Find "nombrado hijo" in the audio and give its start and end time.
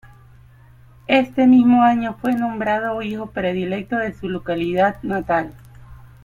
2.33-3.27